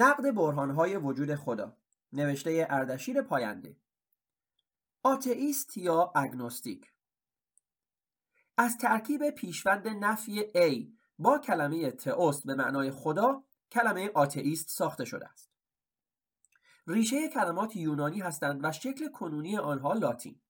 [0.00, 1.76] نقد برهانهای وجود خدا
[2.12, 3.76] نوشته اردشیر پاینده.
[5.02, 6.92] آتئیست یا اگنوستیک؟
[8.56, 10.86] از ترکیب پیشوند نفی A
[11.18, 15.50] با کلمه تئوس به معنای خدا کلمه آتئیست ساخته شده است.
[16.86, 20.40] ریشه کلمات یونانی هستند و شکل کنونی آنها لاتین.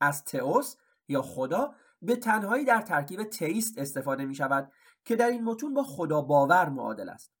[0.00, 0.76] از تئوس
[1.08, 4.72] یا خدا به تنهایی در ترکیب تئیست استفاده می شود
[5.04, 7.33] که در این متون با خدا باور معادل است.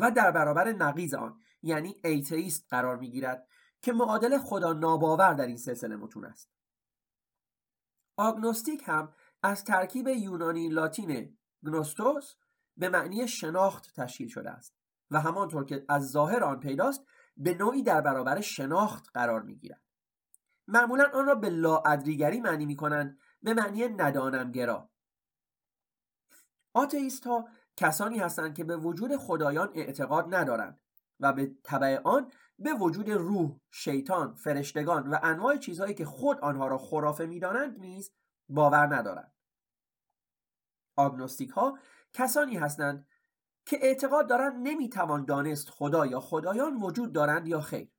[0.00, 3.48] و در برابر نقیز آن یعنی ایتئیست قرار می گیرد
[3.82, 6.50] که معادل خدا ناباور در این سلسله متون است
[8.16, 12.34] آگنوستیک هم از ترکیب یونانی لاتین گنوستوس
[12.76, 14.74] به معنی شناخت تشکیل شده است
[15.10, 17.04] و همانطور که از ظاهر آن پیداست
[17.36, 19.82] به نوعی در برابر شناخت قرار می گیرد.
[20.68, 24.90] معمولا آن را به لاادریگری معنی می کنند به معنی ندانمگرا
[26.74, 27.48] آتئیست ها
[27.78, 30.80] کسانی هستند که به وجود خدایان اعتقاد ندارند
[31.20, 36.68] و به طبع آن به وجود روح، شیطان، فرشتگان و انواع چیزهایی که خود آنها
[36.68, 38.12] را خرافه می‌دانند نیز
[38.48, 39.32] باور ندارند.
[40.96, 41.78] آگنوستیک ها
[42.12, 43.06] کسانی هستند
[43.66, 47.90] که اعتقاد دارند نمی‌توان دانست خدا یا خدایان وجود دارند یا خیر.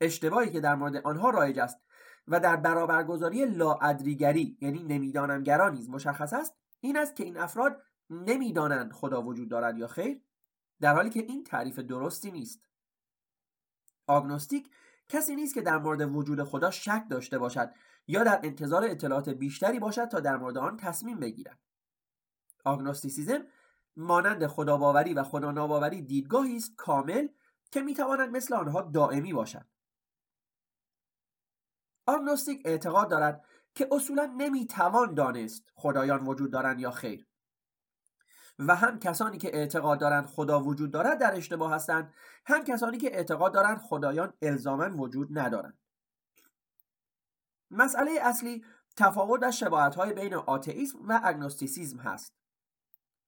[0.00, 1.80] اشتباهی که در مورد آنها رایج است
[2.28, 8.92] و در برابرگذاری لاادریگری یعنی نمیدانمگرا نیز مشخص است این است که این افراد نمی‌دانند
[8.92, 10.22] خدا وجود دارد یا خیر
[10.80, 12.66] در حالی که این تعریف درستی نیست.
[14.06, 14.70] آگنوستیک
[15.08, 17.74] کسی نیست که در مورد وجود خدا شک داشته باشد
[18.06, 21.58] یا در انتظار اطلاعات بیشتری باشد تا در مورد آن تصمیم بگیرد.
[22.64, 23.46] آگنوستیسیزم
[23.96, 27.28] مانند خداباوری و خدا ناباوری دیدگاهی است کامل
[27.70, 29.66] که می‌تواند مثل آنها دائمی باشد.
[32.06, 33.44] آگنوستیک اعتقاد دارد
[33.74, 37.29] که اصولا نمی‌توان دانست خدایان وجود دارند یا خیر.
[38.66, 42.12] و هم کسانی که اعتقاد دارند خدا وجود دارد در اشتباه هستند
[42.46, 45.78] هم کسانی که اعتقاد دارند خدایان الزاما وجود ندارند.
[47.70, 48.64] مسئله اصلی
[48.96, 52.34] تفاوت در شباهت های بین آتئیسم و اگنوستیسیزم هست.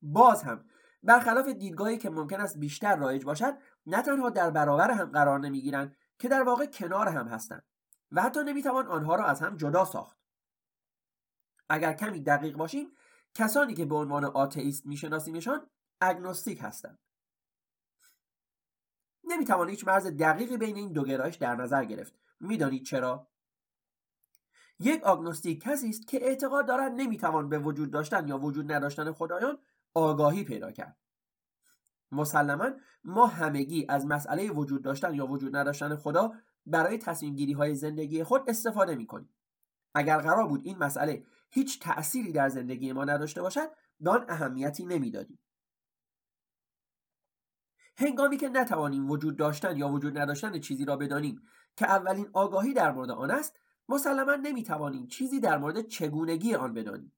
[0.02, 0.64] باز هم
[1.02, 3.54] برخلاف دیدگاهی که ممکن است بیشتر رایج باشد
[3.86, 7.64] نه تنها در برابر هم قرار نمی‌گیرند که در واقع کنار هم هستند
[8.12, 10.16] و حتی نمی‌توان آنها را از هم جدا ساخت.
[11.68, 12.92] اگر کمی دقیق باشیم
[13.34, 15.70] کسانی که به عنوان آتئیست میشناسیمشان
[16.00, 16.98] اگنوستیک هستند.
[19.24, 22.14] نمی‌توان هیچ مرز دقیقی بین این دو گرایش در نظر گرفت.
[22.40, 23.28] می‌دانید چرا؟
[24.78, 29.58] یک آگنوستیک کسی است که اعتقاد دارد نمی‌توان به وجود داشتن یا وجود نداشتن خدایان
[29.94, 30.96] آگاهی پیدا کرد.
[32.12, 32.70] مسلما
[33.04, 36.32] ما همگی از مسئله وجود داشتن یا وجود نداشتن خدا
[36.66, 39.34] برای تصمیم گیری های زندگی خود استفاده می کنیم.
[39.94, 43.70] اگر قرار بود این مسئله هیچ تأثیری در زندگی ما نداشته باشد
[44.04, 45.38] دان اهمیتی نمی‌دادیم.
[47.96, 51.42] هنگامی که نتوانیم وجود داشتن یا وجود نداشتن چیزی را بدانیم
[51.76, 57.12] که اولین آگاهی در مورد آن است مسلما نمی‌توانیم چیزی در مورد چگونگی آن بدانیم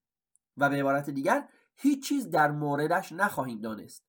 [0.56, 4.04] و به عبارت دیگر هیچ چیز در موردش نخواهیم دانست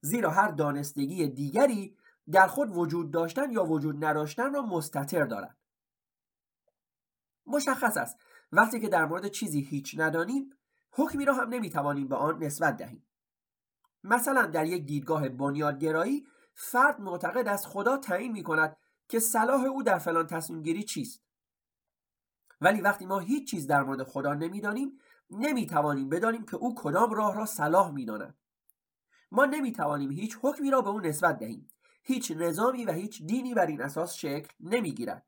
[0.00, 1.96] زیرا هر دانستگی دیگری
[2.30, 5.56] در خود وجود داشتن یا وجود نداشتن را مستطر دارد
[7.46, 8.18] مشخص است
[8.56, 10.50] وقتی که در مورد چیزی هیچ ندانیم
[10.90, 13.06] حکمی را هم نمی‌توانیم به آن نسبت دهیم.
[14.04, 18.76] مثلا در یک دیدگاه بنیادگرایی فرد معتقد است خدا تعیین می کند
[19.08, 21.22] که صلاح او در فلان تصمیم گیری چیست.
[22.60, 24.98] ولی وقتی ما هیچ چیز در مورد خدا نمی‌دانیم
[25.30, 28.38] نمی‌توانیم بدانیم که او کدام راه را صلاح می‌داند.
[29.32, 31.68] ما نمی‌توانیم هیچ حکمی را به او نسبت دهیم.
[32.02, 35.26] هیچ نظامی و هیچ دینی بر این اساس شکل نمی‌گیرد.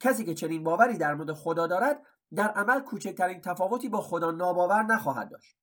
[0.00, 4.82] کسی که چنین باوری در مورد خدا دارد در عمل کوچکترین تفاوتی با خدا ناباور
[4.82, 5.56] نخواهد داشت.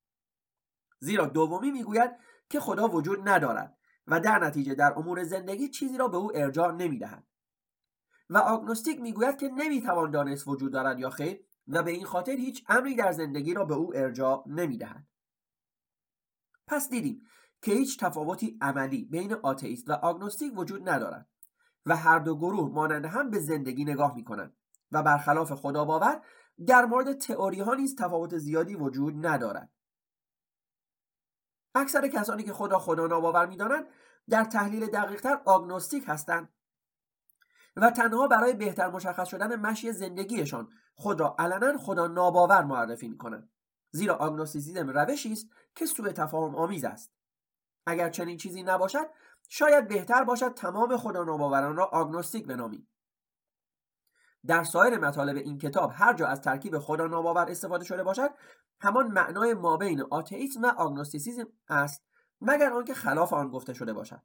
[0.99, 2.11] زیرا دومی می‌گوید
[2.49, 3.77] که خدا وجود ندارد
[4.07, 7.23] و در نتیجه در امور زندگی چیزی را به او ارجاع نمی‌دهد.
[8.29, 12.65] و آگنوستیک می‌گوید که نمی‌توان دانست وجود دارد یا خیر و به این خاطر هیچ
[12.69, 15.07] امری در زندگی را به او ارجاع نمی‌دهد.
[16.67, 17.21] پس دیدیم
[17.61, 21.29] که هیچ تفاوتی عملی بین آتئیست و آگنوستیک وجود ندارد
[21.85, 24.57] و هر دو گروه مانند هم به زندگی نگاه می کنند
[24.91, 26.21] و برخلاف خدا باور
[26.67, 29.69] در مورد تئوری ها نیز تفاوت زیادی وجود ندارد.
[31.75, 33.87] اکثر کسانی که خدا خدا ناباور می‌دانند
[34.29, 36.49] در تحلیل دقیقتر آگنوستیک هستند
[37.75, 43.17] و تنها برای بهتر مشخص شدن مشی زندگیشان خود را علنا خدا ناباور معرفی می
[43.17, 43.49] کنند
[43.91, 47.11] زیرا آگنوستیسیزم روشی است که سوء تفاهم آمیز است.
[47.85, 49.09] اگر چنین چیزی نباشد
[49.49, 52.87] شاید بهتر باشد تمام خدا ناباوران را آگنوستیک بنامیم.
[54.47, 58.29] در سایر مطالب این کتاب هر جا از ترکیب خدا ناباور استفاده شده باشد
[58.79, 62.03] همان معنای مابین آتئیسم و آگنوستیسیزم است
[62.41, 64.21] مگر آنکه خلاف آن گفته شده باشد.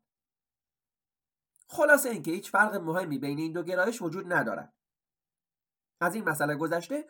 [1.69, 4.73] خلاصه اینکه هیچ فرق مهمی بین این دو گرایش وجود ندارد.
[6.01, 7.09] از این مسئله گذشته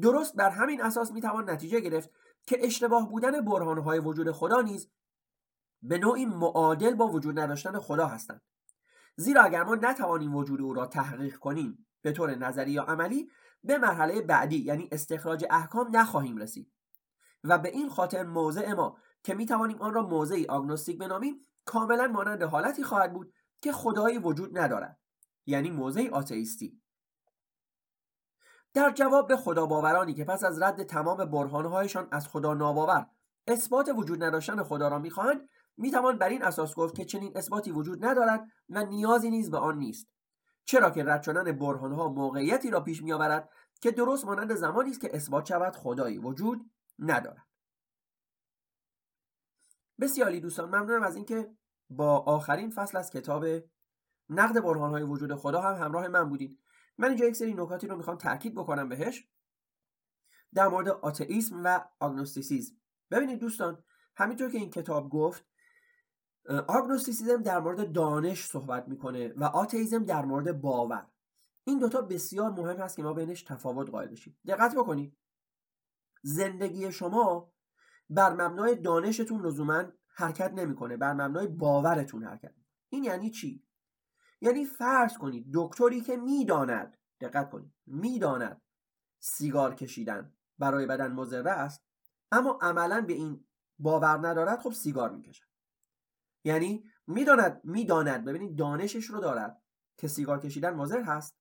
[0.00, 2.10] درست بر همین اساس می‌توان نتیجه گرفت
[2.46, 4.90] که اشتباه بودن برهانهای وجود خدا نیز
[5.82, 8.42] به نوعی معادل با وجود نداشتن خدا هستند.
[9.16, 13.30] زیرا اگر ما نتوانیم وجود او را تحقیق کنیم به طور نظری یا عملی
[13.64, 16.72] به مرحله بعدی یعنی استخراج احکام نخواهیم رسید.
[17.44, 22.06] و به این خاطر موضع ما که می توانیم آن را موضعی آگنوستیک بنامیم کاملا
[22.06, 23.32] مانند حالتی خواهد بود
[23.62, 24.98] که خدایی وجود ندارد
[25.46, 26.82] یعنی موضعی آتئیستی.
[28.74, 33.06] در جواب به خدا باورانی که پس از رد تمام برهانهایشان از خدا ناباور
[33.46, 38.04] اثبات وجود نداشتن خدا را می‌خواهند می‌توان بر این اساس گفت که چنین اثباتی وجود
[38.04, 40.08] ندارد و نیازی نیز به آن نیست.
[40.64, 43.50] چرا که رد شدن برهانها موقعیتی را پیش میآورد
[43.80, 47.46] که درست مانند زمانی است که اثبات شود خدایی وجود ندارد.
[50.00, 51.56] بسیاری دوستان ممنونم از اینکه
[51.90, 53.44] با آخرین فصل از کتاب
[54.28, 56.58] نقد برهانهای وجود خدا هم همراه من بودید
[56.98, 59.28] من اینجا یک سری نکاتی رو می‌خوام تاکید بکنم بهش.
[60.54, 62.74] در مورد آتئیسم و آگنوستیسیزم.
[63.10, 63.84] ببینید دوستان
[64.16, 65.44] همینطور که این کتاب گفت
[66.48, 71.06] آگنوستیسیزم در مورد دانش صحبت می‌کنه و آتئیزم در مورد باور.
[71.64, 74.36] این دوتا بسیار مهم هست که ما بینش تفاوت قائل بشیم.
[74.46, 75.16] دقت بکنید
[76.22, 77.52] زندگی شما
[78.10, 79.84] بر مبنای دانشتون لزوما
[80.14, 80.96] حرکت نمی‌کنه.
[80.96, 82.54] بر مبنای باورتون حرکت
[82.88, 83.64] این یعنی چی؟
[84.40, 88.62] یعنی فرض کنید دکتری که می‌داند دقت کنید می‌داند
[89.18, 91.84] سیگار کشیدن برای بدن مضر است
[92.32, 93.44] اما عملا به این
[93.78, 95.51] باور ندارد خب سیگار می‌کشد.
[96.44, 98.24] یعنی می‌داند می‌داند.
[98.24, 99.62] ببینید دانشش رو دارد
[99.96, 101.36] که سیگار کشیدن مضر هست.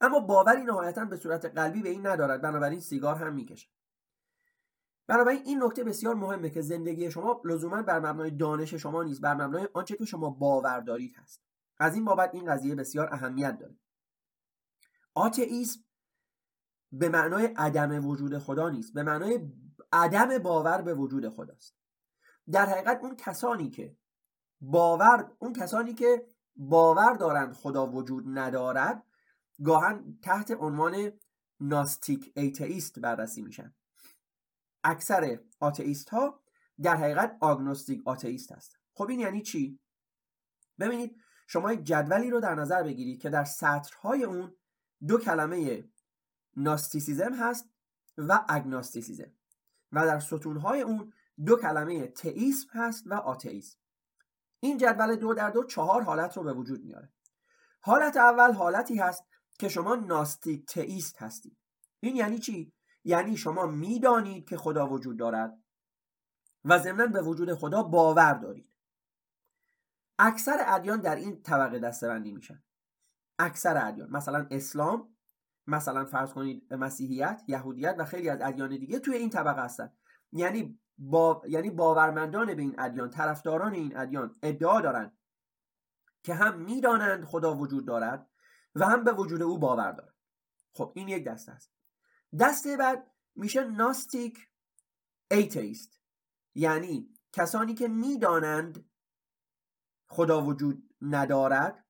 [0.00, 2.42] اما باوری نهایتا به صورت قلبی به این ندارد.
[2.42, 3.68] بنابراین سیگار هم می‌کشد.
[5.06, 9.34] بنابراین این نکته بسیار مهمه که زندگی شما لزوما بر مبنای دانش شما نیست بر
[9.34, 11.42] مبنای آنچه که شما باور دارید هست.
[11.78, 13.76] از این بابت این قضیه بسیار اهمیت داره.
[15.14, 15.80] آتئیسم
[16.92, 18.94] به معنای عدم وجود خدا نیست.
[18.94, 19.52] به معنای
[19.92, 21.74] عدم باور به وجود خداست.
[22.52, 23.96] در حقیقت اون کسانی که
[24.60, 29.04] باور اون کسانی که باور دارند خدا وجود ندارد
[29.64, 31.12] گاهن تحت عنوان
[31.60, 33.74] ناستیک ایتئیست بررسی میشن.
[34.84, 36.42] اکثر آتئیست ها
[36.82, 39.80] در حقیقت آگنوستیک آتئیست هست خب این یعنی چی؟
[40.78, 41.16] ببینید
[41.46, 44.56] شما یک جدولی رو در نظر بگیرید که در سطرهای اون
[45.06, 45.88] دو کلمه
[46.56, 47.70] ناستیسیزم هست
[48.18, 49.32] و اگناستیسیزم
[49.92, 51.12] و در ستونهای اون
[51.46, 53.78] دو کلمه تئیسم هست و آتئیسم.
[54.60, 57.12] این جدول دو در دو چهار حالت رو به وجود میاره.
[57.80, 59.24] حالت اول حالتی هست
[59.58, 61.56] که شما ناستیک تئیست هستید.
[62.00, 62.72] این یعنی چی؟
[63.04, 65.62] یعنی شما می‌دانید که خدا وجود دارد
[66.64, 68.72] و ضمنا به وجود خدا باور دارید.
[70.18, 72.62] اکثر ادیان در این طبقه دستبندی میشن.
[73.38, 75.16] اکثر ادیان مثلا اسلام
[75.66, 79.92] مثلا فرض کنید مسیحیت یهودیت و خیلی از ادیان دیگه توی این طبقه هستن.
[80.32, 81.42] یعنی با...
[81.48, 85.18] یعنی باورمندان به این ادیان طرفداران این ادیان ادعا دارند
[86.22, 88.30] که هم می‌دانند خدا وجود دارد
[88.74, 90.14] و هم به وجود او باور دارند.
[90.72, 91.72] خب این یک دسته است.
[92.40, 94.38] دسته بعد میشه gnostic
[95.30, 96.00] atheist
[96.54, 98.90] یعنی کسانی که می‌دانند
[100.08, 101.84] خدا وجود ندارد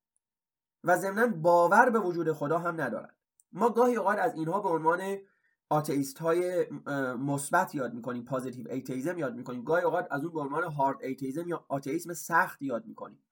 [0.85, 3.17] و ضمنا باور به وجود خدا هم ندارد
[3.53, 5.19] ما گاهی اوقات از اینها به عنوان
[5.69, 6.71] آتئیست های
[7.19, 9.65] مثبت یاد می‌کنیم پازیتیو ایتیزم یاد می‌کنیم.
[9.65, 13.25] گاهی اوقات از اون به عنوان هارد ایتیزم یا آتئیسم سخت یاد می‌کنیم.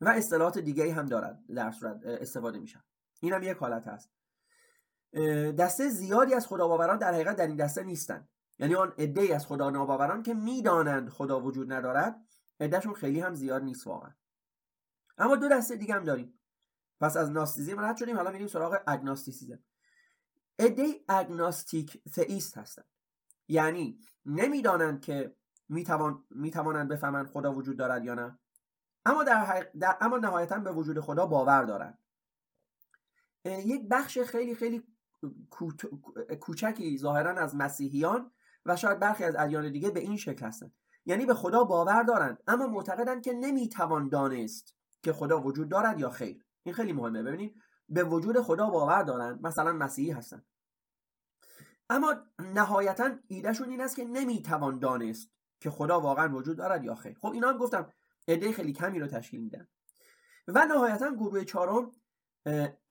[0.00, 2.84] و اصطلاحات دیگه هم دارد در صورت استفاده میشن.
[3.20, 4.10] این هم یک حالت هست.
[5.58, 8.28] دسته زیادی از خداباوران در حقیقت در این دسته نیستن.
[8.58, 12.20] یعنی آن عده از خدا ناباوران که می‌دانند خدا وجود ندارد
[12.60, 14.10] عدهشون خیلی هم زیاد نیست واقعا.
[15.18, 16.40] اما دو دسته دیگه هم داریم.
[17.00, 18.16] پس از ناستیزم رد شدیم.
[18.16, 19.58] حالا میریم سراغ اگناستیسیزم.
[20.58, 22.86] عده اگناستیک تئیست هستند.
[23.48, 25.36] یعنی نمی‌دانند که
[25.68, 28.38] می‌توان می‌توانند بفهمند خدا وجود دارد یا نه.
[29.04, 31.98] اما در, در اما نهایتا به وجود خدا باور دارند.
[33.44, 34.82] یک بخش خیلی خیلی
[36.40, 38.30] کوچکی ظاهرا از مسیحیان
[38.66, 40.74] و شاید برخی از ادیان دیگه به این شکل هستند.
[41.04, 46.10] یعنی به خدا باور دارند اما معتقدند که نمی‌توان دانست که خدا وجود دارد یا
[46.10, 46.44] خیر.
[46.62, 47.22] این خیلی مهمه.
[47.22, 50.42] ببینید به وجود خدا باور دارند مثلا مسیحی هستن.
[51.90, 57.18] اما نهایتا ایدهشون این است که نمی‌توان دانست که خدا واقعا وجود دارد یا خیر.
[57.20, 57.92] خب اینا هم گفتم
[58.28, 59.68] عده خیلی کمی رو تشکیل میدن.
[60.48, 61.92] و نهایتا گروه چهارم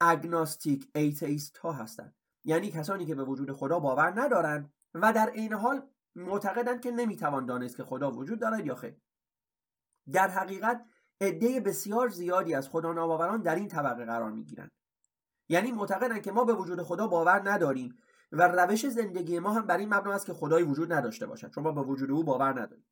[0.02, 5.54] agnostic atheist ها هستند یعنی کسانی که به وجود خدا باور ندارند و در عین
[5.54, 8.98] حال معتقدند که نمی‌توان دانست که خدا وجود دارد یا خیر.
[10.12, 10.86] در حقیقت
[11.22, 14.72] عده بسیار زیادی از خدا ناباوران در این طبقه قرار می‌گیرند.
[15.50, 17.98] یعنی معتقدند که ما به وجود خدا باور نداریم
[18.32, 21.52] و روش زندگی ما هم بر این مبنا است که خدایی وجود نداشته باشد.
[21.52, 22.86] چون ما به وجود او باور نداریم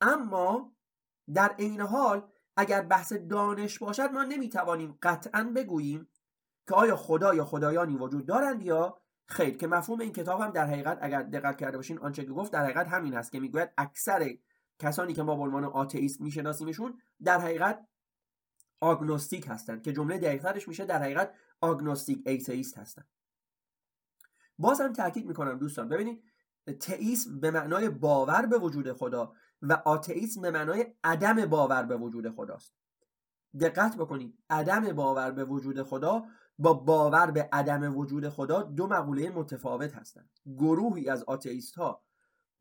[0.00, 0.72] اما
[1.34, 6.08] در عین حال اگر بحث دانش باشد ما نمی‌توانیم قطعا بگوییم
[6.68, 9.56] که آیا خدا یا خدایانی وجود دارند یا خیر.
[9.56, 12.64] که مفهوم این کتاب هم در حقیقت اگر دقت کرده باشین آنچه که گفت در
[12.64, 14.36] حقیقت همین است که می‌گوید اکثر
[14.78, 17.86] کسانی که ما به عنوان آتئیست میشناسیمشون در حقیقت
[18.80, 23.08] آگنوستیک هستند که جمله دقیقترش میشه در حقیقت آگنوستیک ایتئیست هستند
[24.58, 25.88] باز هم تاکید می‌کنم دوستان.
[25.88, 26.22] ببینید
[26.80, 32.30] تئیسم به معنای باور به وجود خدا و آتئیسم به معنای عدم باور به وجود
[32.30, 32.74] خداست.
[33.60, 36.24] دقت بکنید عدم باور به وجود خدا
[36.58, 40.30] با باور به عدم وجود خدا دو مقوله متفاوت هستند.
[40.46, 42.02] گروهی از آتئیست ها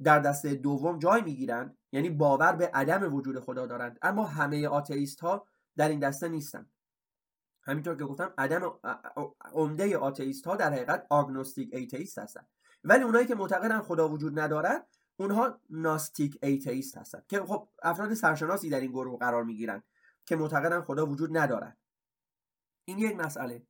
[0.03, 3.99] در دسته دوم جای می‌گیرند یعنی باور به عدم وجود خدا دارند.
[4.01, 6.70] اما همه آتئیست ها در این دسته نیستند.
[7.71, 8.79] همینطور که گفتم عدم
[9.53, 12.47] عمده آتئیست ها در حقیقت آگنوستیک ایتئیست هستند
[12.83, 14.87] ولی اونایی که معتقدن خدا وجود ندارد
[15.17, 19.83] اونها ناستیک ایتئیست هستند که خب افراد سرشناسی در این گروه قرار می‌گیرند
[20.25, 21.77] که معتقدن خدا وجود ندارد
[22.85, 23.63] این یک مسئله.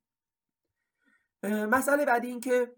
[1.44, 2.76] مسئله بعدی این که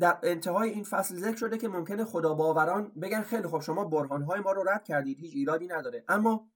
[0.00, 4.40] در انتهای این فصل ذکر شده که ممکنه خدا باوران بگن خیلی خب شما برهانهای
[4.40, 6.04] ما رو رد کردید هیچ ایرادی نداره.
[6.08, 6.50] اما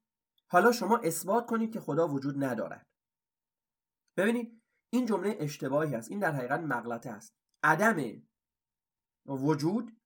[0.49, 2.89] حالا شما اثبات کنید که خدا وجود ندارد.
[4.21, 6.11] ببینید این جمله اشتباهی است.
[6.11, 7.35] این در حقیقت مغلطه است.
[7.62, 8.23] عدم
[9.27, 9.97] وجود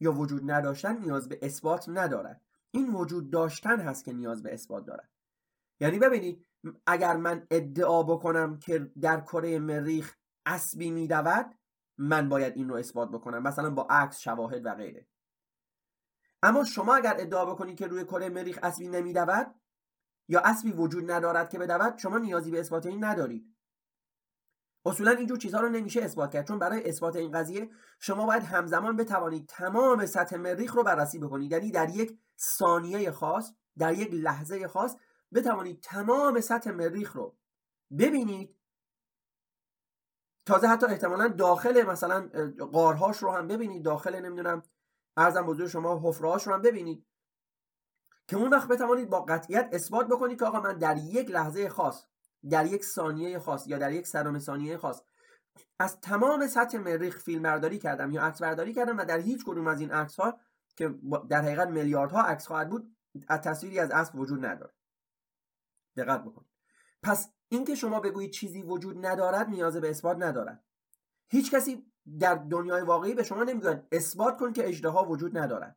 [0.00, 2.40] یا وجود نداشتن نیاز به اثبات ندارد.
[2.70, 5.10] این وجود داشتن هست که نیاز به اثبات دارد.
[5.80, 6.46] یعنی ببینید
[6.86, 10.16] اگر من ادعا بکنم که در کره مریخ
[10.46, 11.54] اسبی میدود
[11.98, 13.42] من باید این رو اثبات بکنم.
[13.42, 15.06] مثلا با عکس شواهد و غیره.
[16.42, 19.54] اما شما اگر ادعا بکنید که روی کره مریخ اسبی نمیدود
[20.32, 23.56] یا اسبی وجود ندارد که بدود شما نیازی به اثبات این ندارید.
[24.84, 27.70] اصولا اینجور چیزها رو نمیشه اثبات کرد چون برای اثبات این قضیه
[28.00, 31.52] شما باید همزمان بتوانید تمام سطح مریخ رو بررسی بکنید.
[31.52, 34.96] یعنی در یک ثانیه خاص در یک لحظه خاص
[35.34, 37.36] بتوانید تمام سطح مریخ رو
[37.98, 38.56] ببینید.
[40.46, 42.30] تازه حتی احتمالا داخل مثلا
[42.72, 44.62] قارهاش رو هم ببینید داخل نمی‌دونم
[45.16, 47.06] ارزم بزرگ شما حفرهاش رو هم ببینید.
[48.32, 52.04] که اون وقت بتوانید با قطعیت اثبات بکنید که آقا من در یک لحظه خاص
[52.50, 55.02] در یک ثانیه خاص یا در یک سرم ثانیه خاص
[55.78, 59.66] از تمام سطح مریخ فیلم برداری کردم یا عکس برداری کردم و در هیچ کدوم
[59.66, 60.40] از این عکس ها
[60.76, 60.94] که
[61.28, 62.96] در حقیقت میلیاردها عکس خواهد بود
[63.28, 64.72] از تصویری از اسب وجود نداره.
[65.96, 66.50] دقت بکنید
[67.02, 70.64] پس اینکه شما بگویید چیزی وجود ندارد نیاز به اثبات ندارد.
[71.28, 75.76] هیچ کسی در دنیای واقعی به شما نمی‌گوید اثبات کن که اجدها وجود ندارد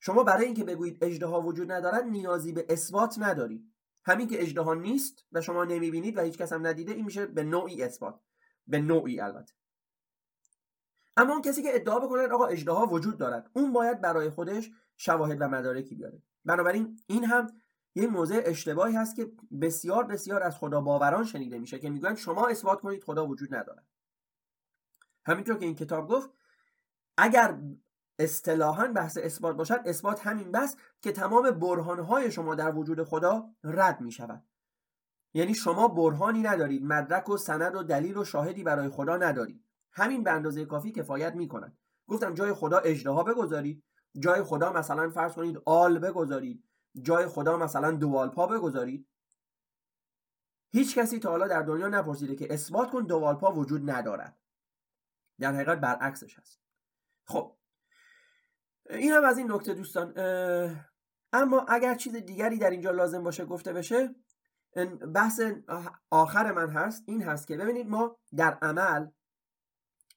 [0.00, 3.72] شما برای اینکه بگویید اجدها وجود ندارد نیازی به اثبات ندارید
[4.04, 7.42] همین که اجدها نیست و شما نمی‌بینید و هیچ کس هم ندیده این میشه به
[7.42, 8.20] نوعی اثبات.
[8.66, 9.54] به نوعی البته.
[11.16, 15.40] اما اون کسی که ادعا بکنه آقا اجدها وجود دارد اون باید برای خودش شواهد
[15.40, 16.22] و مدارکی بیاره.
[16.44, 17.46] بنابراین این هم
[17.94, 22.48] یه موضع اشتباهی هست که بسیار بسیار از خدا باوران شنیده میشه که میگن شما
[22.48, 23.86] اثبات کنید خدا وجود ندارد.
[25.26, 26.30] همینطور که این کتاب گفت
[27.16, 27.58] اگر
[28.18, 34.00] اصطلاحا بحث اثبات باشد اثبات همین بس که تمام برهانهای شما در وجود خدا رد
[34.00, 34.42] می شود
[35.36, 39.64] یعنی شما برهانی ندارید مدرک و سند و دلیل و شاهدی برای خدا ندارید.
[39.92, 43.84] همین به اندازه کافی کفایت می کند گفتم جای خدا اجدها بگذارید.
[44.18, 46.64] جای خدا مثلا فرض کنید آل بگذارید.
[47.02, 49.08] جای خدا مثلا دوالپا بگذارید.
[50.70, 54.36] هیچ کسی تا حالا در دنیا نپرسیده که اثبات کن دوالپا وجود ندارد.
[55.40, 56.60] در حقیقت برعکسش هست.
[57.24, 57.56] خب
[58.90, 60.14] این هم از این نکته دوستان
[61.32, 64.14] اما اگر چیز دیگری در اینجا لازم باشه گفته بشه
[65.14, 65.40] بحث
[66.10, 69.06] آخر من هست این هست که ببینید ما در عمل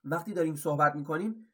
[0.03, 1.45] وقتی داریم صحبت می‌کنیم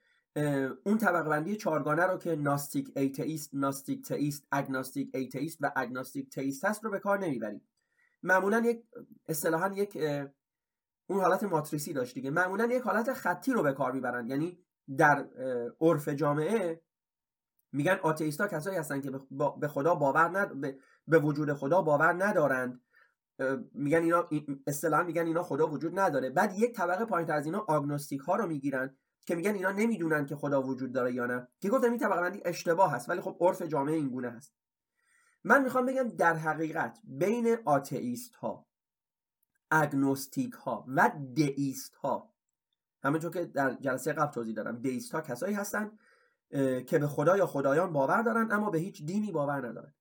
[0.85, 6.65] اون طبقه بندی چهارگانه رو که ناستیک ایتئیست ناستیک تئیست اگناستیک ایتئیست و اگناستیک تئیست
[6.65, 7.67] هست رو به کار نمی‌بریم.
[8.23, 8.83] معمولا یک
[9.27, 9.97] اصطلاحا یک
[11.07, 12.29] اون حالت ماتریسی داشت دیگه.
[12.29, 14.29] معمولا یک حالت خطی رو به کار می‌برن.
[14.29, 14.59] یعنی
[14.97, 15.27] در
[15.81, 16.81] عرف جامعه
[17.75, 19.11] میگن آتئیستا کسایی هستن که
[19.59, 20.75] به خدا باور ند...
[21.07, 22.81] به وجود خدا باور ندارند.
[23.73, 24.29] میگن اینا
[24.67, 26.29] اصطلاحا میگن اینا خدا وجود نداره.
[26.29, 30.35] بعد یک طبقه پایین از اینا آگنوستیک ها رو می‌گیرن که میگن اینا نمی‌دونن که
[30.35, 31.47] خدا وجود داره یا نه.
[31.59, 34.53] که گفتم این طبقه بندی اشتباه هست ولی خب عرف جامعه این گونه هست.
[35.43, 38.67] من می‌خوام بگم در حقیقت بین آتئیست ها
[39.71, 42.33] اگنوستیک ها و دئیست ها
[43.03, 45.91] همونطور که در جلسه قبل توضیح دادم دیست ها کسایی هستن
[46.87, 49.93] که به خدا یا خدایان باور دارن اما به هیچ دینی باور ندارن.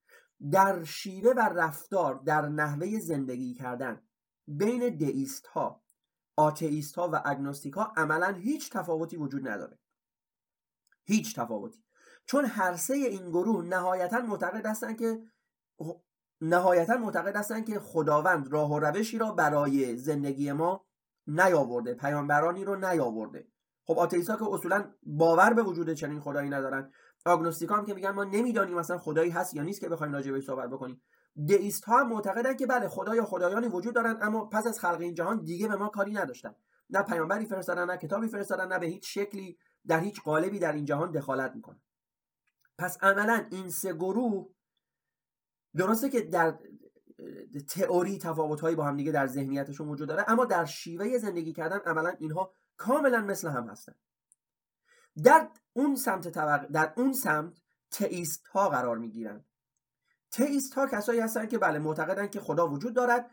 [0.50, 4.02] در شیوه و رفتار در نحوه زندگی کردن
[4.46, 5.82] بین دیست ها
[6.36, 9.78] آتئیست ها و اگنوستیک ها عملا هیچ تفاوتی وجود نداره.
[11.04, 11.84] هیچ تفاوتی.
[12.26, 15.22] چون هر سه این گروه نهایتا معتقد هستند که
[16.40, 20.86] نهایتا معتقد هستند که خداوند راه و روشی را برای زندگی ما
[21.26, 23.48] نیاورده پیامبرانی رو نیاورده.
[23.86, 26.92] خب آتئیستا که اصولا باور به وجود چنین خدایی ندارن.
[27.26, 30.44] آگنوستیکا هم که میگن ما نمی‌دانیم مثلا خدایی هست یا نیست که بخوایم راجع بهش
[30.44, 31.02] صحبت بکنیم.
[31.48, 35.14] دئیست ها معتقدن که بله خدا یا خدایانی وجود دارن اما پس از خلق این
[35.14, 36.54] جهان دیگه به ما کاری نداشتن.
[36.90, 40.84] نه پیامبری فرستادن نه کتابی فرستادن نه به هیچ شکلی در هیچ قالبی در این
[40.84, 41.80] جهان دخالت می‌کنن.
[42.78, 44.48] پس عملا این سه گروه
[45.76, 46.58] درسته که در
[47.68, 51.78] تئوری تفاوت هایی با هم دیگه در ذهنیتشون وجود داره اما در شیوه زندگی کردن
[51.78, 53.94] عملا اینها کاملا مثل هم هستن.
[55.24, 56.28] در اون سمت
[56.72, 57.58] در اون سمت
[57.90, 59.44] تئیست ها قرار می‌گیرن.
[60.30, 63.30] تئیست ها کسایی هستن که بله معتقدن که خدا وجود دارد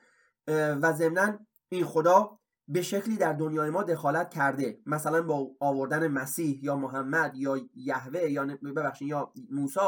[0.47, 4.79] و ضمنا این خدا به شکلی در دنیای ما دخالت کرده.
[4.85, 9.79] مثلا با آوردن مسیح یا محمد یا یهوه یا ببخشید یا موسی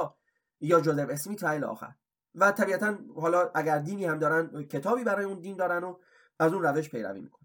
[0.60, 1.94] یا جوزف اسمیت و آخر.
[2.36, 5.98] و طبیعتا حالا اگر دینی هم دارن کتابی برای اون دین دارن و
[6.40, 7.43] از اون روش پیروی می‌کنن.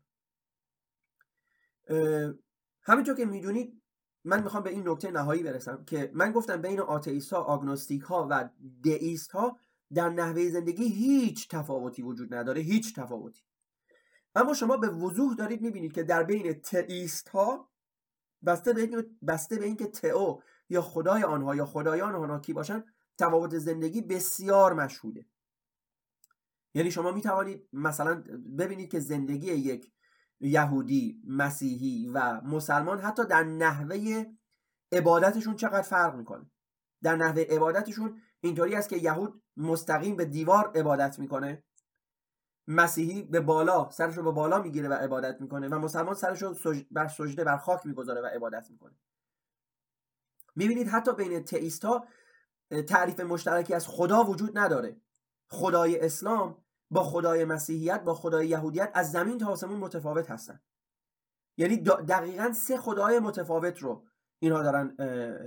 [2.83, 3.83] همینطور که می‌دونید
[4.25, 8.27] من می‌خوام به این نکته نهایی برسم که من گفتم بین آتئیست ها آگنوستیک ها
[8.31, 8.49] و
[8.85, 9.59] دئیست ها
[9.95, 13.43] در نحوه زندگی هیچ تفاوتی وجود نداره هیچ تفاوتی.
[14.35, 17.71] اما شما به وضوح دارید می‌بینید که در بین تئیست ها
[18.47, 22.85] بسته به, بسته به اینکه تئو یا خدای آنها یا خدایان آنها کی باشن
[23.19, 25.27] تفاوت زندگی بسیار مشهوده.
[26.75, 28.25] یعنی شما می توانید مثلا
[28.59, 29.93] ببینید که زندگی یک
[30.41, 34.25] یهودی مسیحی و مسلمان حتی در نحوه
[34.93, 36.51] عبادتشون چقدر فرق می‌کنه.
[37.03, 41.65] در نحوه عبادتشون اینطوری است که یهود مستقیم به دیوار عبادت می‌کنه
[42.67, 46.57] مسیحی به بالا سرش رو به بالا می‌گیره و عبادت می‌کنه و مسلمان سرش رو
[46.91, 48.95] بر سجده بر خاک می‌گذاره و عبادت می‌کنه.
[50.57, 52.07] می‌بینید حتی بین تئیست ها
[52.89, 55.01] تعریف مشترکی از خدا وجود نداره.
[55.51, 60.61] خدای اسلام با خدای مسیحیت با خدای یهودیت از زمین تا آسمون متفاوت هستن.
[61.57, 61.77] یعنی
[62.09, 64.05] دقیقا سه خدای متفاوت رو
[64.39, 64.97] اینها دارن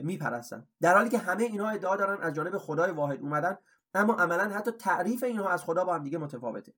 [0.04, 0.67] میپرستن.
[0.82, 3.58] در حالی که همه اینها ادعا دارن از جانب خدای واحد اومدن
[3.93, 6.73] اما عملا حتی تعریف اینها از خدا با هم دیگه متفاوته.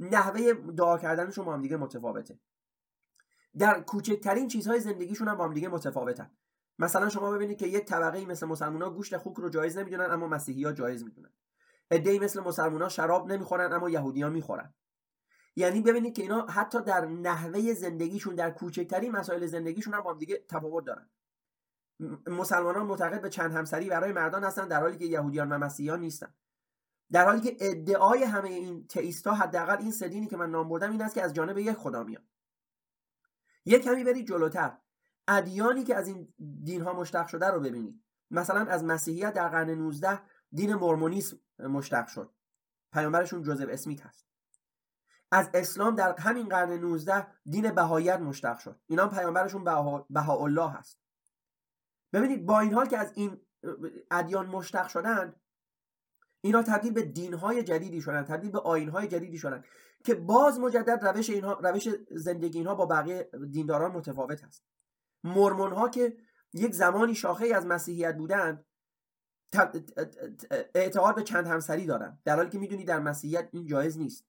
[0.00, 2.38] نحوه دعا کردنشون با هم دیگه متفاوته.
[3.58, 6.30] در کوچکترین چیزهای زندگیشون هم با هم دیگه متفاوتن.
[6.78, 10.28] مثلا شما ببینید که یک طبقه مثل مسلمان ها گوشت خوک رو جایز نمی‌دونن اما
[10.28, 11.30] مسیحی ها جایز می‌دونن.
[11.90, 14.74] ای مثل مسلمان ها شراب نمی‌خورن اما یهودی ها می‌خورن.
[15.56, 20.18] یعنی ببینید که اینا حتی در نحوه زندگیشون در کوچکترین مسائل زندگیشون هم با هم
[20.18, 21.10] دیگه تفاوت دارن.
[22.26, 26.34] مسلمانان معتقد به چند همسری برای مردان هستن در حالی که یهودیان و مسیحیان نیستن.
[27.12, 31.02] در حالی که ادعای همه این تئیستا حداقل این سدینی که من نام بردم این
[31.02, 32.24] است که از جانب یک خدا میاد.
[33.64, 34.78] یک کمی برید جلوتر.
[35.28, 38.02] ادیانی که از این دین ها مشتق شده رو ببینید.
[38.30, 40.20] مثلا از مسیحیت در قرن 19
[40.52, 42.34] دین مرمونیسم مشتق شد.
[42.92, 44.26] پیامبرشون جوزف اسمیت هست.
[45.30, 48.80] از اسلام در همین قرن 19 دین بهاییت مشتق شد.
[48.86, 49.64] اینا پیامبرشون
[50.10, 50.98] بهاءالله هست.
[52.12, 53.40] ببینید با این حال که از این
[54.10, 55.34] ادیان مشتق شدن
[56.40, 59.64] اینا تبدیل به دینهای جدیدی شدن تبدیل به آینهای جدیدی شدن
[60.04, 64.64] که باز مجدد روش اینها روش زندگی اینها با بقیه دینداران متفاوت هست.
[65.24, 66.16] مرمون ها که
[66.52, 68.64] یک زمانی شاخه از مسیحیت بودند
[70.74, 74.24] اعتقاد به چند همسری دارن در حالی که می‌دونی در مسیحیت این جایز نیست.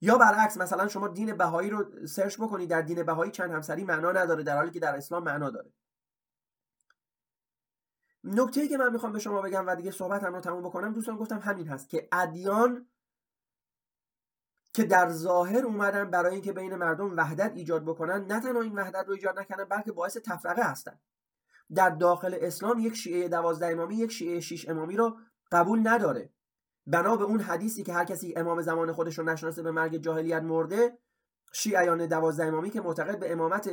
[0.00, 4.12] یا برعکس مثلا شما دین بهایی رو سرچ بکنید در دین بهایی چند همسری معنا
[4.12, 5.72] نداره در حالی که در اسلام معنا داره.
[8.24, 10.92] نکته ای که من می‌خوام به شما بگم و دیگه صحبت هم رو تموم بکنم
[10.92, 12.86] دوستان گفتم همین هست که ادیان
[14.72, 19.04] که در ظاهر اومدن برای اینکه بین مردم وحدت ایجاد بکنن نه تنها این وحدت
[19.06, 20.98] رو ایجاد نکنن بلکه باعث تفرقه هستن.
[21.74, 25.18] در داخل اسلام یک شیعه دوازده امامی یک شیعه شیش امامی رو
[25.52, 26.32] قبول نداره.
[26.86, 30.42] بنا به اون حدیثی که هر کسی امام زمان خودش رو نشناسه به مرگ جاهلیت
[30.42, 30.98] مرده
[31.52, 33.70] شیعیان دوازده امامی که معتقد به امامت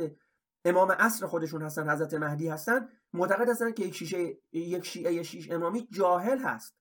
[0.64, 5.50] امام عصر خودشون هستن حضرت مهدی هستن معتقد هستن که یک شیعه یک شیعه شیش
[5.50, 6.74] امامی جاهل هست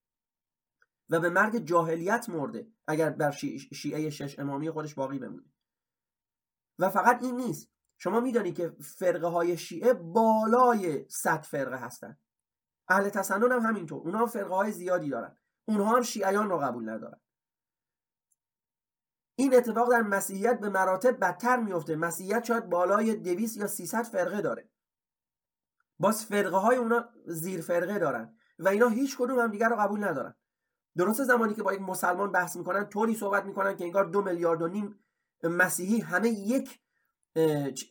[1.10, 3.32] و به مرگ جاهلیت مرده اگر بر
[3.74, 5.46] شیعه شش امامی خودش باقی بمونه.
[6.80, 7.70] و فقط این نیست.
[7.98, 12.18] شما می‌دانید که فرقه های شیعه بالای صد فرقه هستن.
[12.88, 14.02] اهل تسنن هم همینطور.
[14.02, 15.38] اونها هم فرقه های زیادی دارن.
[15.68, 17.20] اونها هم شیعیان رو قبول ندارن.
[19.40, 24.42] این اتفاق در مسیحیت به مراتب بدتر میفته مسیحیت شاید بالای 200 یا 300 فرقه
[24.42, 24.70] داره.
[26.00, 30.04] باز فرقه های اونا زیر فرقه دارن و اینا هیچ کدوم هم دیگر رو قبول
[30.04, 30.36] ندارن.
[30.98, 34.62] درسته زمانی که با یک مسلمان بحث می‌کنن طوری صحبت می‌کنن که انگار دو میلیارد
[34.62, 35.04] و نیم
[35.44, 36.80] مسیحی همه یک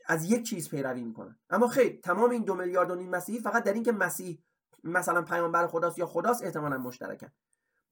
[0.07, 3.65] از یک چیز پیروی می‌کنن اما خیر تمام این دو میلیارد و نیم مسیحی فقط
[3.65, 4.43] در اینکه مسیح
[4.85, 7.29] مثلا پیامبر خداست یا خداست احتمالا مشترکن.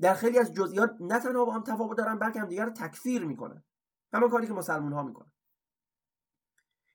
[0.01, 3.65] در خیلی از جزئیات نه تنها با هم تفاوت دارن بلکه هم دیگر تکفیر می‌کنن.
[4.13, 5.33] همون کاری که مسلمان ها می‌کنن.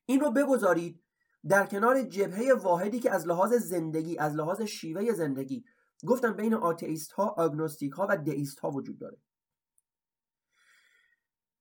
[0.06, 1.04] این رو بگذارید
[1.50, 5.64] در کنار جبهه واحدی که از لحاظ زندگی از لحاظ شیوه زندگی
[6.08, 9.18] گفتم بین آتئیست ها آگنوستیک ها و دئیست ها وجود داره.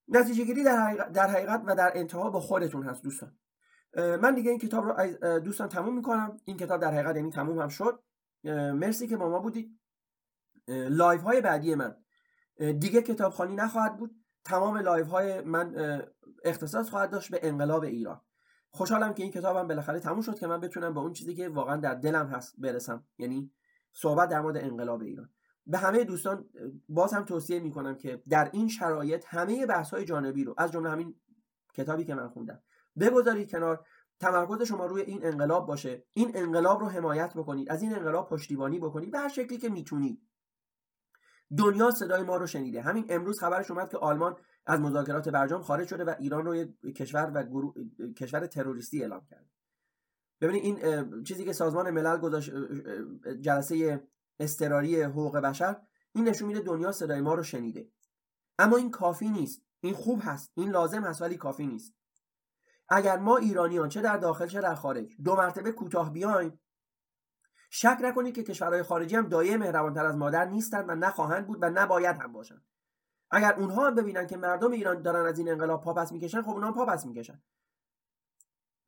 [0.09, 3.39] نتیجه گیری در حقیقت, در حقیقت و در انتها با خودتون هست دوستان.
[3.97, 6.37] من دیگه این کتاب رو دوستان تموم می‌کنم.
[6.45, 8.03] این کتاب در حقیقت یعنی تموم هم شد.
[8.75, 9.81] مرسی که با ما بودید.
[10.69, 11.97] live های بعدی من.
[12.59, 14.25] دیگه کتابخوانی نخواهد بود.
[14.45, 15.75] تمام live های من
[16.45, 18.21] اختصاص خواهد داشت به انقلاب ایران.
[18.71, 21.77] خوشحالم که این کتابم بالاخره تموم شد که من بتونم به اون چیزی که واقعا
[21.77, 23.07] در دلم هست برسم.
[23.19, 23.53] یعنی
[23.93, 25.31] صحبت در مورد انقلاب ایران.
[25.69, 26.49] به همه دوستان
[26.89, 30.91] باز هم توصیه می‌کنم که در این شرایط همه بحث های جانبی رو از جمله
[30.91, 31.15] همین
[31.75, 32.63] کتابی که من خوندم
[33.01, 33.87] بگذارید کنار
[34.21, 36.05] تمرکز شما روی این انقلاب باشه.
[36.13, 37.71] این انقلاب رو حمایت بکنید.
[37.71, 39.11] از این انقلاب پشتیبانی بکنید.
[39.11, 40.23] به هر شکلی که می‌تونید.
[41.59, 42.83] دنیا صدای ما رو شنیده.
[42.83, 46.97] همین امروز خبرش اومد که آلمان از مذاکرات برجام خارج شده و ایران رو یک
[46.97, 47.45] کشور و
[48.13, 49.47] کشور تروریستی اعلام کرد
[50.41, 52.53] ببینید این چیزی که سازمان ملل گذاشت
[53.41, 54.09] جلسه
[54.41, 55.77] استراری حقوق بشر
[56.13, 57.89] این نشون میده دنیا صدای ما رو شنیده.
[58.59, 59.63] اما این کافی نیست.
[59.81, 60.53] این خوب هست.
[60.55, 61.95] این لازم هست ولی کافی نیست.
[62.89, 66.61] اگر ما ایرانیان چه در داخل چه در خارج دو مرتبه کوتاه بیایم
[67.71, 71.71] شک نکنید که کشورهای خارجی هم دایه مهربانتر از مادر نیستند و نخواهند بود و
[71.71, 72.65] نباید هم باشند.
[73.31, 76.73] اگر اونها هم ببینن که مردم ایران دارن از این انقلاب پاپس می‌کشن خب اونها
[76.73, 77.43] پاپس می‌کشن.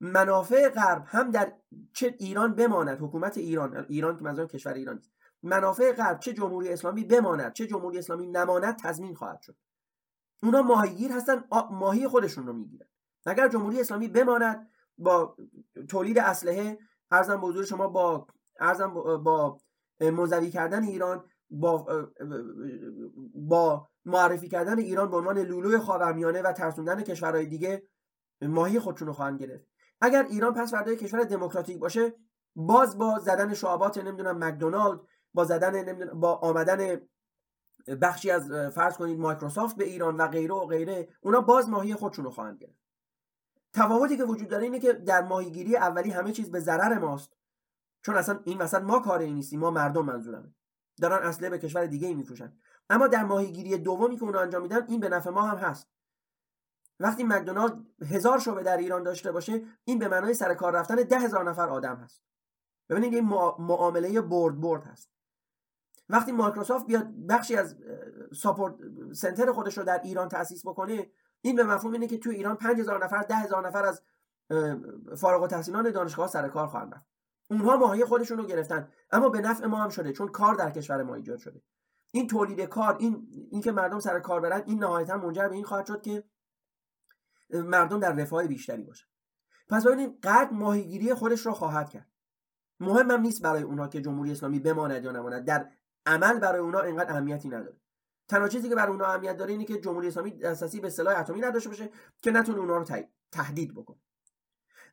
[0.01, 1.53] منافع غرب هم در
[1.93, 6.69] چه ایران بماند حکومت ایران ایران که منظورم کشور ایران است منافع غرب چه جمهوری
[6.69, 9.57] اسلامی بماند چه جمهوری اسلامی نماند تضمین خواهد شد.
[10.43, 12.87] اونا ماهیگیر هستن ماهی خودشون رو می‌گیرن.
[13.27, 15.37] اگر جمهوری اسلامی بماند با
[15.89, 16.79] تولید اسلحه
[17.11, 18.27] ارزم به شما با
[18.61, 19.61] ارزم با
[20.01, 21.87] منزوی کردن ایران با
[23.35, 27.83] با معرفی کردن ایران به عنوان لولوی خاورمیانه و ترسوندن کشورهای دیگه
[28.43, 29.70] ماهی خودشون رو خواهند گرفت.
[30.01, 32.15] اگر ایران پس فردای کشور دموکراتیک باشه
[32.57, 35.01] باز با زدن شعبات نمی‌دونم مکدونالد
[35.35, 37.01] با زدن نمی‌دونم با آمدن
[38.03, 42.25] بخشی از فرض کنید مایکروسافت به ایران و غیره و غیره اونا باز ماهی خودشون
[42.25, 42.81] رو خواهند گرفت.
[43.73, 47.33] تفاوتی که وجود داره اینه که در ماهیگیری اولی همه چیز به ضرر ماست.
[48.03, 50.55] چون اصلا این وسط ما کار این نیستیم ما مردم منظورمه.
[51.01, 52.53] دارن اسلحه به کشور دیگه ای میفروشن.
[52.91, 55.89] اما در ماهیگیری دومی که اونا انجام میدن این به نفع ما هم هست.
[57.01, 61.19] وقتی مکدونالد هزار شعبه در ایران داشته باشه این به معنای سر کار رفتن ده
[61.19, 62.23] هزار نفر آدم هست.
[62.89, 63.25] ببینید این
[63.59, 65.11] معامله برد برد هست.
[66.09, 67.77] وقتی مایکروسافت بیاد بخشی از
[68.33, 68.75] ساپورت
[69.13, 71.11] سنتر خودش رو در ایران تأسیس بکنه
[71.41, 74.03] این به مفهوم اینه که تو ایران 5000 نفر ده هزار نفر از
[75.17, 77.07] فارغ التحصیلان دانشگاه سر کار خواهند رفت.
[77.51, 81.03] اونها ماهی خودشون رو گرفتن اما به نفع ما هم شده چون کار در کشور
[81.03, 81.63] ما ایجاد شده.
[82.13, 85.87] این تولید کار این اینکه مردم سر کار برن این نهایتا منجر به این خواهد
[85.87, 86.25] شد که
[87.53, 89.07] مردم در رفاه بیشتری باشن.
[89.69, 92.11] پس ببینید قد ماهیگیری خودش رو خواهد کرد.
[92.81, 95.45] مهمم نیست برای اونها که جمهوری اسلامی بماند یا نماند.
[95.45, 95.71] در
[96.07, 97.81] عمل برای اونها اینقدر اهمیتی نداره.
[98.29, 101.41] تنها چیزی که برای اونها اهمیت داره اینه که جمهوری اسلامی دسترسی به سلاح اتمی
[101.41, 101.91] نداشته باشه
[102.23, 102.85] که نتونه اونها رو
[103.33, 103.99] تهدید بکنه.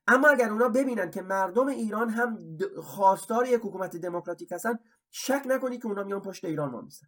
[0.08, 5.82] اما اگر اونا ببینن که مردم ایران هم خواستار یک حکومت دموکراتیک هستن شک نکنید
[5.82, 7.08] که اونا میان پشت ایران ما میستن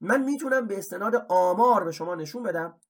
[0.00, 2.80] من می‌تونم به استناد آمار به شما نشون بدم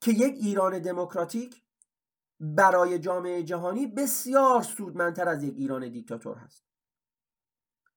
[0.00, 1.62] که یک ایران دموکراتیک
[2.40, 6.64] برای جامعه جهانی بسیار سودمندتر از یک ایران دیکتاتور هست.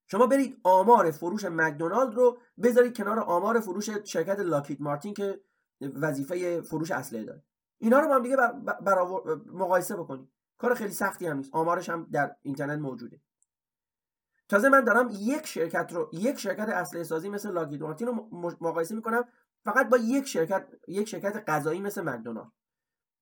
[0.08, 5.42] شما برید آمار فروش مکدونالد رو بذارید کنار آمار فروش شرکت لاکید مارتین که
[5.82, 7.44] وظیفه فروش اسلحه داره.
[7.78, 8.38] اینا رو با هم دیگه
[8.82, 9.04] بر...
[9.54, 10.30] مقایسه بکنید.
[10.58, 11.50] کار خیلی سختی هم نیست.
[11.54, 13.22] آمارش هم در اینترنت موجوده.
[14.50, 18.28] تازه من دارم یک شرکت رو یک شرکت اسلحه سازی مثل لاکید مارتین رو
[18.62, 19.24] مقایسه می‌کنم.
[19.66, 22.52] فقط با یک شرکت یک شرکت غذایی مثل مکدونالد.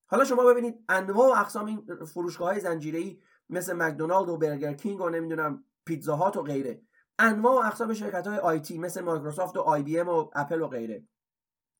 [0.06, 5.00] حالا شما ببینید انواع و اقسام این فروشگاه های زنجیره‌ای مثل مکدونالد و برگر کینگ
[5.00, 6.82] و نمی‌دونم پیتزا هات و غیره.
[7.18, 10.68] انواع و اقسام شرکت های IT مثل مایکروسافت و آی بی ام و اپل و
[10.68, 11.08] غیره.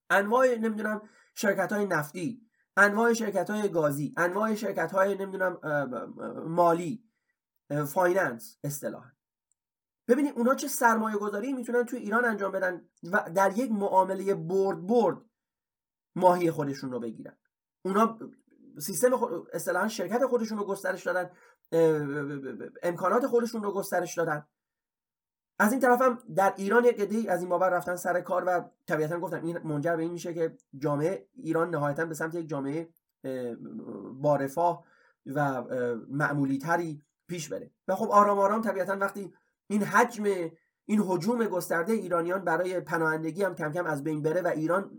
[0.09, 2.41] انواع نمی‌دونم شرکت های نفتی.
[2.77, 4.13] انواع شرکت های گازی.
[4.17, 5.59] انواع شرکت های نمی‌دونم
[6.47, 7.03] مالی.
[7.93, 9.11] finance اصطلاحا
[10.07, 14.87] ببینید اونا چه سرمایه گذاری می‌تونن توی ایران انجام بدن و در یک معامله برد
[14.87, 15.17] برد
[16.15, 17.37] ماهی خودشون رو بگیرن.
[17.85, 18.19] اونا
[18.79, 19.57] سیستم خود...
[19.87, 21.29] شرکت خودشون رو گسترش دادن
[22.83, 24.47] امکانات خودشون رو گسترش دادن.
[25.59, 29.19] از این طرف هم در ایران یک از این بابر رفتن سر کار و طبیعتا
[29.19, 32.89] گفتم این منجر به این میشه که جامعه ایران نهایتا به سمت یک جامعه
[34.13, 34.85] بارفاه
[35.25, 35.63] و
[36.09, 37.71] معمولی تری پیش بره.
[37.87, 39.33] و خب آرام آرام طبیعتا وقتی
[39.73, 40.23] این حجم
[40.85, 44.91] این حجوم گسترده ایرانیان برای پناهندگی هم کم کم از بین بره و ایران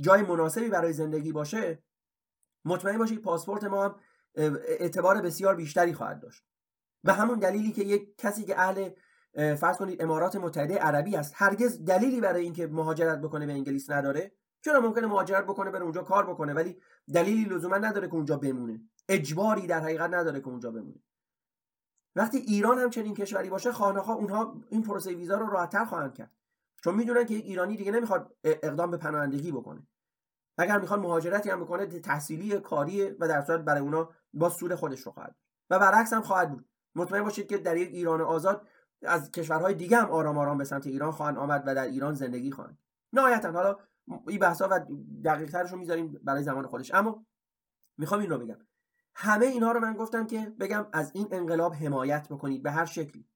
[0.00, 1.82] جای مناسبی برای زندگی باشه
[2.64, 3.96] مطمئن باشید پاسپورت ما هم
[4.66, 6.44] اعتبار بسیار بیشتری خواهد داشت.
[7.04, 8.90] به همون دلیلی که یک کسی که اهل
[9.34, 14.32] فرض کنید امارات متحده عربی است هرگز دلیلی برای اینکه مهاجرت بکنه به انگلیس نداره.
[14.64, 16.80] چرا ممکنه مهاجرت بکنه بره اونجا کار بکنه ولی
[17.14, 18.80] دلیلی لزوما نداره که اونجا بمونه.
[19.08, 21.00] اجباری در حقیقت نداره که اونجا بمونه.
[22.16, 26.30] وقتی ایران هم چنین کشوری باشه خانه‌ها اونها این پروسه ویزا رو راحتتر خواهند کرد.
[26.84, 29.86] چون می‌دونن که یک ایرانی دیگه نمی‌خواد اقدام به پناهندگی بکنه.
[30.58, 35.00] اگر می‌خواد مهاجرتی هم بکنه تحصیلی کاری و در صورت برای اونا با سود خودش
[35.00, 35.36] رو خواهد
[35.70, 36.68] و برعکس هم خواهد بود.
[36.94, 38.66] مطمئن باشید که در یک ایران آزاد
[39.02, 42.50] از کشورهای دیگه هم آرام آرام به سمت ایران خواهند آمد و در ایران زندگی
[42.50, 42.78] خواهند
[43.12, 43.78] نهایتا حالا
[44.28, 44.80] این بحثا و
[45.24, 46.94] دقیق ترش رو می‌ذاریم برای زمان خودش.
[46.94, 47.26] اما
[47.98, 48.58] می‌خوام این رو بگم.
[49.14, 53.28] همه اینها رو من گفتم که بگم از این انقلاب حمایت بکنید به هر شکلی.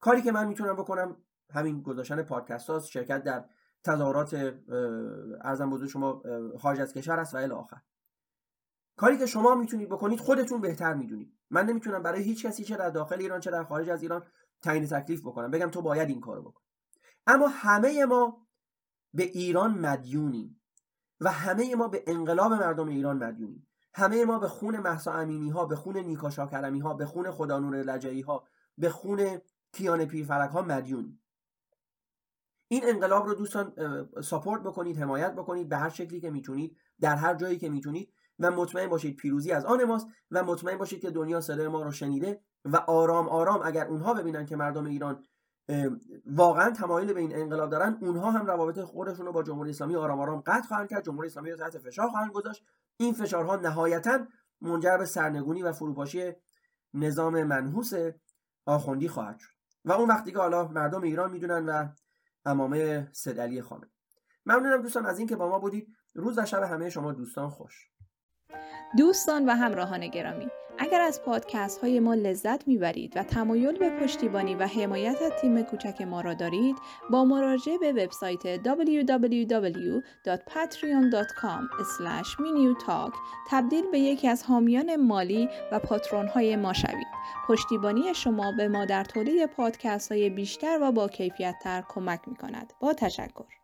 [0.00, 1.16] کاری که من می‌تونم بکنم
[1.50, 3.44] همین گذاشتن پادکست هاست شرکت در
[3.84, 4.34] تظاهرات
[5.40, 6.22] ارزم بزرگ شما
[6.58, 7.80] خارج از کشور است و الی آخر.
[8.96, 11.38] کاری که شما می‌تونید بکنید خودتون بهتر می‌دونید.
[11.50, 14.26] من نمی‌تونم برای هیچ کسی چه در داخل ایران چه در خارج از ایران
[14.62, 15.50] تعیین تکلیف بکنم.
[15.50, 16.60] بگم تو باید این کارو بکن
[17.26, 18.46] اما همه ما
[19.14, 20.60] به ایران مدیونیم
[21.20, 23.68] و همه ما به انقلاب مردم ایران مدیونیم.
[23.94, 27.58] همه ما به خون محسا امینی ها به خون نیکا شاکرمی ها به خون خدا
[27.58, 28.44] نور لجایی ها
[28.78, 29.40] به خون
[29.72, 31.20] کیان پیرفلک ها مدیونیم.
[32.68, 33.72] این انقلاب رو دوستان
[34.22, 38.50] ساپورت بکنید حمایت بکنید به هر شکلی که می‌تونید در هر جایی که می‌تونید و
[38.50, 42.40] مطمئن باشید پیروزی از آن ماست و مطمئن باشید که دنیا صدای ما رو شنیده
[42.64, 45.24] و آرام آرام اگر اونها ببینن که مردم ایران
[46.26, 50.20] واقعا تمایل به این انقلاب دارن اونها هم روابط خودشون رو با جمهوری اسلامی آرام
[50.20, 51.04] آرام قطع خواهند کرد.
[51.04, 52.64] جمهوری اسلامی رو تحت فشار خواهند گذاشت.
[52.96, 54.26] این فشارها نهایتا
[54.60, 56.32] منجر به سرنگونی و فروپاشی
[56.94, 57.92] نظام منحوس
[58.66, 59.54] آخوندی خواهد شد.
[59.84, 61.88] و اون وقتی که حالا مردم ایران می‌دونن و
[62.44, 63.90] امامه سدعلی خانم
[64.46, 65.88] ممنونم دوستان از اینکه با ما بودید.
[66.14, 67.90] روز و شب همه شما دوستان خوش.
[68.98, 74.54] دوستان و همراهان گرامی اگر از پادکست های ما لذت می‌برید و تمایل به پشتیبانی
[74.54, 76.76] و حمایت از تیم کوچک ما را دارید
[77.10, 79.94] با مراجعه به وبسایت www.patreon.com
[82.86, 83.14] talk
[83.50, 87.06] تبدیل به یکی از حامیان مالی و patron های ما شوید.
[87.48, 92.36] پشتیبانی شما به ما در تولید پادکست های بیشتر و با کیفیت تر کمک می
[92.36, 93.63] کند با تشکر.